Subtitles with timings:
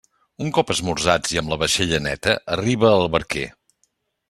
[0.45, 3.47] Un cop esmorzats i amb la vaixella neta, arriba el barquer.